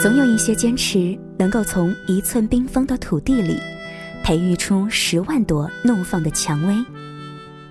[0.00, 3.60] 总有一些坚持，能够从一寸冰封的土地里，
[4.22, 6.74] 培育出十万朵怒放的蔷薇。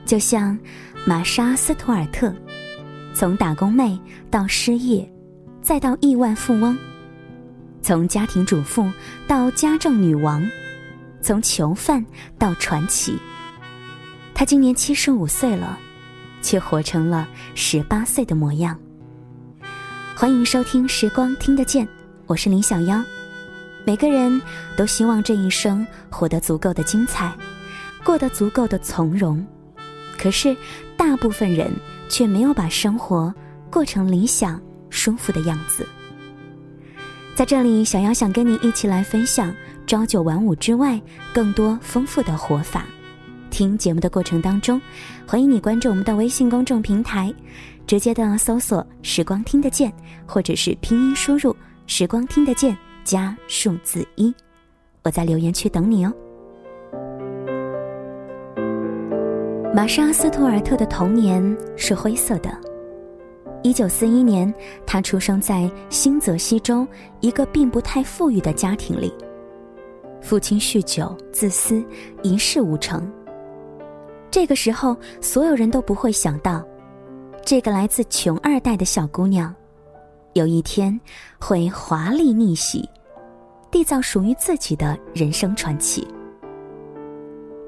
[0.05, 0.55] 就像
[1.07, 2.31] 玛莎·斯图尔特，
[3.15, 5.11] 从打工妹到失业，
[5.59, 6.77] 再到亿万富翁；
[7.81, 8.87] 从家庭主妇
[9.27, 10.47] 到家政女王，
[11.23, 12.05] 从囚犯
[12.37, 13.17] 到传奇。
[14.35, 15.79] 她今年七十五岁了，
[16.43, 18.79] 却活成了十八岁的模样。
[20.15, 21.87] 欢迎收听《时光听得见》。
[22.29, 23.03] 我是林小妖，
[23.83, 24.39] 每个人
[24.77, 27.35] 都希望这一生活得足够的精彩，
[28.03, 29.43] 过得足够的从容。
[30.15, 30.55] 可是，
[30.95, 31.73] 大部分人
[32.07, 33.33] 却没有把生活
[33.71, 34.61] 过成理想、
[34.91, 35.87] 舒服的样子。
[37.33, 39.51] 在这里，小妖想跟你一起来分享
[39.87, 41.01] 朝九晚五之外
[41.33, 42.85] 更多丰富的活法。
[43.49, 44.79] 听节目的过程当中，
[45.25, 47.33] 欢迎你关注我们的微信公众平台，
[47.87, 49.91] 直接的搜索“时光听得见”
[50.27, 51.57] 或者是拼音输入。
[51.91, 54.31] 时光听得见加数字一，
[55.03, 56.13] 我在留言区等你哦。
[59.73, 62.55] 玛莎·斯图尔特的童年是灰色的。
[63.63, 64.53] 一九四一年，
[64.85, 66.87] 他出生在新泽西州
[67.21, 69.11] 一个并不太富裕的家庭里，
[70.21, 71.83] 父亲酗酒、自私、
[72.21, 73.11] 一事无成。
[74.29, 76.63] 这个时候，所有人都不会想到，
[77.43, 79.53] 这个来自穷二代的小姑娘。
[80.33, 80.99] 有一天，
[81.39, 82.87] 会华丽逆袭，
[83.71, 86.07] 缔造属于自己的人生传奇。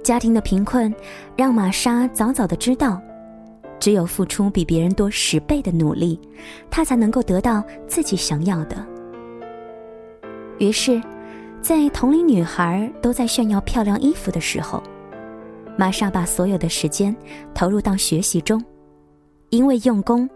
[0.03, 0.94] 家庭的贫困，
[1.36, 3.02] 让玛莎早早的知道，
[3.80, 6.20] 只有付出比别人多十倍的努力，
[6.70, 8.86] 她才能够得到自己想要的。
[10.59, 11.02] 于是，
[11.62, 14.81] 在同龄女孩都在炫耀漂亮衣服的时候，
[15.78, 17.16] 玛莎把所有的时间
[17.56, 18.64] 投入到学习中，
[19.50, 20.30] 因为用功。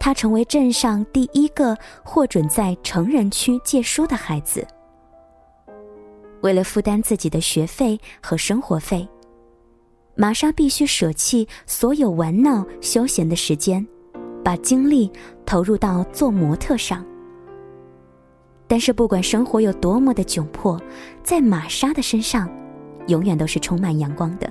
[0.00, 4.66] 他成为镇上第一个获准在成人区借书的孩子。
[6.40, 9.06] 为了负担自己的学费和生活费，
[10.14, 13.84] 玛莎必须舍弃所有玩闹休闲的时间，
[14.44, 15.10] 把精力
[15.44, 17.04] 投入到做模特上。
[18.66, 20.80] 但是，不管生活有多么的窘迫，
[21.24, 22.48] 在玛莎的身上，
[23.08, 24.48] 永远都是充满阳光的。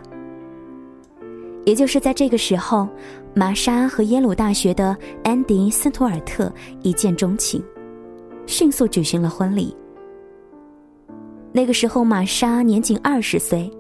[1.66, 2.88] 也就是在这个时候。
[3.38, 7.64] 玛莎和耶鲁大学的安迪·斯图尔特一见钟情，
[8.48, 9.78] 迅速举行了婚礼。
[11.52, 13.72] 那个时候，玛莎年仅二十岁，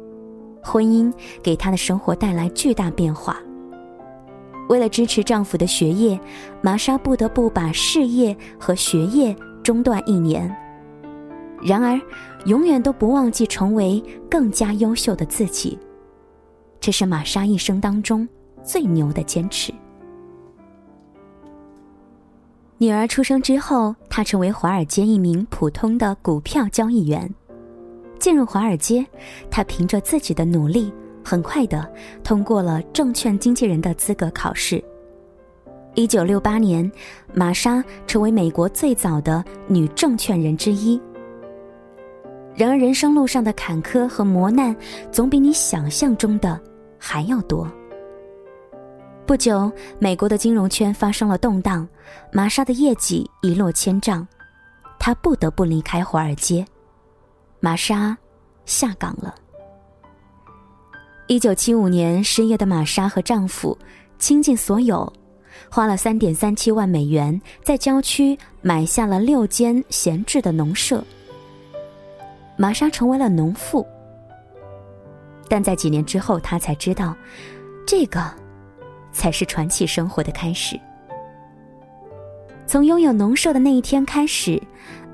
[0.62, 3.42] 婚姻给她的生活带来巨大变化。
[4.70, 6.20] 为了支持丈夫的学业，
[6.62, 10.56] 玛莎不得不把事业和学业中断一年。
[11.64, 12.00] 然而，
[12.46, 15.80] 永远都不忘记成为更加优秀的自己。
[16.80, 18.30] 这是玛莎一生当中。
[18.68, 19.74] 最牛的坚持。
[22.78, 27.34] 女儿出生之后，她成为华尔街一名普通的股票交易员。
[28.20, 29.06] 进入华尔街，
[29.50, 30.92] 她凭着自己的努力，
[31.24, 31.90] 很快的
[32.24, 34.84] 通过了证券经纪人的资格考试。
[35.96, 36.92] 一九六八年，
[37.34, 41.02] 玛莎成为美国最早的女证券人之一。
[42.56, 44.76] 然而，人生路上的坎坷和磨难，
[45.12, 46.60] 总比你想象中的
[47.00, 47.68] 还要多。
[49.28, 51.86] 不久，美国的金融圈发生了动荡，
[52.32, 54.26] 玛莎的业绩一落千丈，
[54.98, 56.66] 她不得不离开华尔街。
[57.60, 58.18] 玛莎
[58.66, 59.36] 下岗了。
[61.28, 63.78] 一九七五年，失业的玛莎和丈夫
[64.18, 65.12] 倾尽所有，
[65.70, 71.04] 花了三点三七万美元，在郊区买下了六间闲置的农舍。
[72.56, 73.86] 玛莎成为了农妇。
[75.50, 77.14] 但在几年之后，她才知道，
[77.86, 78.47] 这个。
[79.18, 80.80] 才是传奇生活的开始。
[82.68, 84.62] 从拥有农舍的那一天开始，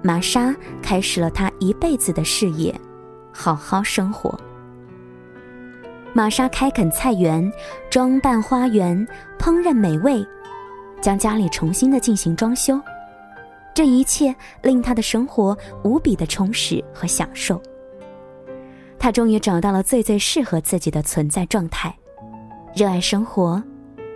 [0.01, 2.75] 玛莎开始了她一辈子的事业，
[3.31, 4.37] 好好生活。
[6.11, 7.49] 玛莎开垦菜园，
[7.89, 9.07] 装扮花园，
[9.39, 10.25] 烹饪美味，
[10.99, 12.79] 将家里重新的进行装修，
[13.73, 17.61] 这一切令她的生活无比的充实和享受。
[18.99, 21.95] 她终于找到了最最适合自己的存在状态，
[22.75, 23.63] 热爱生活。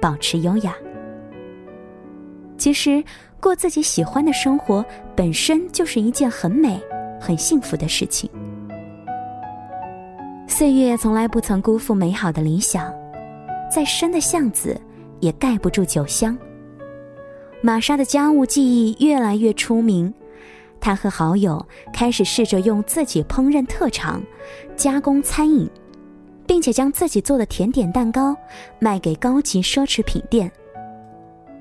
[0.01, 0.73] 保持优雅。
[2.57, 3.03] 其实，
[3.39, 4.83] 过自己喜欢的生活
[5.15, 6.81] 本身就是一件很美、
[7.19, 8.29] 很幸福的事情。
[10.47, 12.91] 岁月从来不曾辜负美好的理想，
[13.71, 14.79] 再深的巷子
[15.19, 16.37] 也盖不住酒香。
[17.61, 20.13] 玛莎的家务技艺越来越出名，
[20.79, 24.21] 她和好友开始试着用自己烹饪特长，
[24.75, 25.69] 加工餐饮。
[26.47, 28.35] 并且将自己做的甜点蛋糕
[28.79, 30.51] 卖给高级奢侈品店。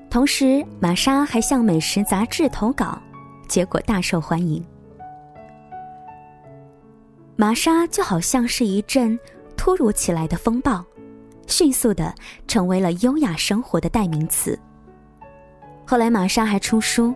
[0.09, 2.97] 同时，玛莎还向美食杂志投稿，
[3.47, 4.63] 结果大受欢迎。
[7.35, 9.19] 玛莎就好像是一阵
[9.55, 10.83] 突如其来的风暴，
[11.45, 12.15] 迅速的
[12.47, 14.57] 成为了优雅生活的代名词。
[15.85, 17.13] 后来，玛莎还出书，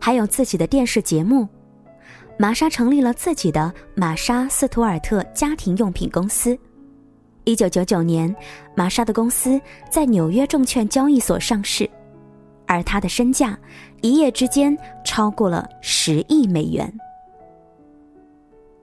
[0.00, 1.46] 还有自己的电视节目。
[2.36, 6.58] 玛莎成立了自己的玛莎斯图尔特家庭用品公司。
[7.44, 8.34] 一九九九年，
[8.74, 9.60] 玛莎的公司
[9.90, 11.88] 在纽约证券交易所上市，
[12.66, 13.58] 而她的身价
[14.00, 16.92] 一夜之间超过了十亿美元。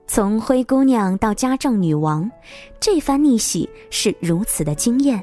[0.06, 2.30] 从灰姑娘到家政女王，
[2.78, 5.22] 这番逆袭是如此的惊艳。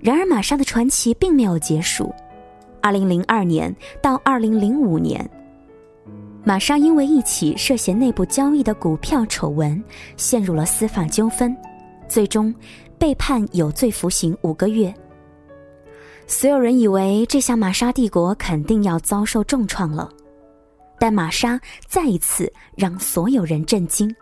[0.00, 2.10] 然而，玛莎的传奇并没有结束。
[2.80, 5.28] 二零零二年到二零零五年，
[6.42, 9.82] 玛莎因为一起涉嫌内部交易的股票丑闻，
[10.16, 11.54] 陷入了司法纠纷。
[12.10, 12.52] 最终
[12.98, 14.92] 被判有罪服刑五个月。
[16.26, 20.10] 所有人以为这下玛莎帝国肯定要遭受重创了，
[20.98, 24.14] 但玛莎再一次让所有人震惊。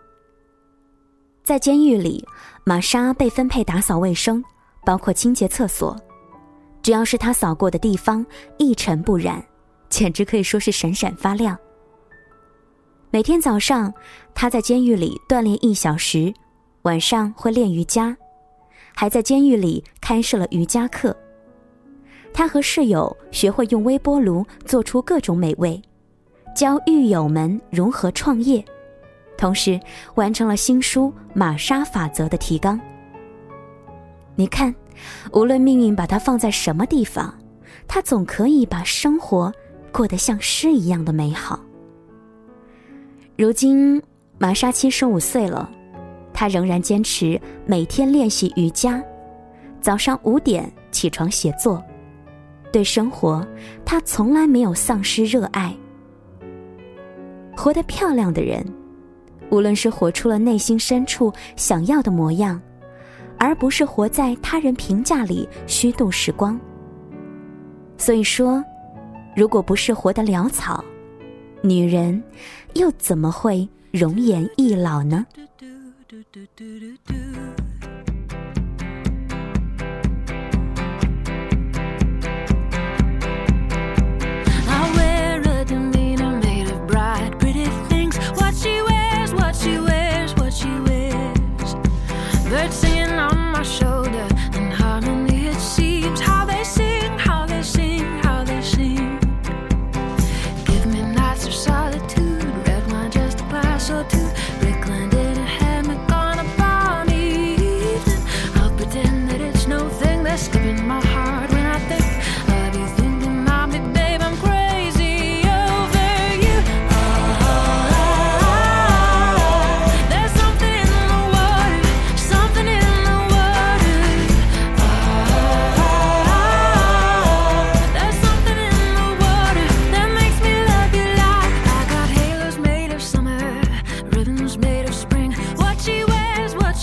[1.43, 2.23] 在监狱里，
[2.63, 4.43] 玛莎被分配打扫卫生，
[4.85, 5.99] 包括清洁厕所，
[6.83, 8.23] 只要是她扫过的地方
[8.57, 9.43] 一尘不染，
[9.89, 11.57] 简直可以说是闪闪发亮。
[13.09, 13.91] 每天早上，
[14.35, 16.31] 她在监狱里锻炼一小时。
[16.83, 18.15] 晚上会练瑜伽，
[18.95, 21.15] 还在监狱里开设了瑜伽课。
[22.33, 25.81] 他和室友学会用微波炉做出各种美味，
[26.55, 28.63] 教狱友们如何创业，
[29.37, 29.79] 同时
[30.15, 32.79] 完成了新书《玛莎法则》的提纲。
[34.35, 34.73] 你看，
[35.33, 37.37] 无论命运把他放在什么地方，
[37.87, 39.51] 他总可以把生活
[39.91, 41.59] 过得像诗一样的美好。
[43.35, 44.01] 如今，
[44.37, 45.69] 玛莎七十五岁了。
[46.33, 49.03] 他仍然坚持每天练习瑜伽，
[49.81, 51.83] 早上五点起床写作。
[52.71, 53.45] 对生活，
[53.83, 55.75] 他从来没有丧失热爱。
[57.57, 58.65] 活得漂亮的人，
[59.49, 62.61] 无论是活出了内心深处想要的模样，
[63.37, 66.59] 而不是活在他人评价里虚度时光。
[67.97, 68.63] 所以说，
[69.35, 70.83] 如果不是活得潦草，
[71.61, 72.23] 女人
[72.75, 75.25] 又怎么会容颜易老呢
[76.31, 77.98] ？do do do do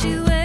[0.04, 0.35] you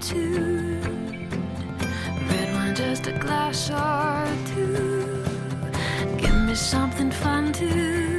[0.00, 0.74] do
[2.74, 5.24] just a glass or two.
[6.16, 8.13] Give me something fun to